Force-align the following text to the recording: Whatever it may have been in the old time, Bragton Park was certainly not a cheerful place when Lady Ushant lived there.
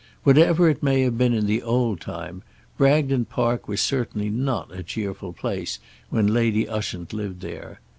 Whatever 0.23 0.67
it 0.67 0.81
may 0.81 1.01
have 1.01 1.15
been 1.15 1.35
in 1.35 1.45
the 1.45 1.61
old 1.61 2.01
time, 2.01 2.41
Bragton 2.75 3.25
Park 3.25 3.67
was 3.67 3.81
certainly 3.81 4.31
not 4.31 4.73
a 4.75 4.81
cheerful 4.81 5.31
place 5.31 5.77
when 6.09 6.25
Lady 6.25 6.67
Ushant 6.67 7.13
lived 7.13 7.41
there. 7.41 7.79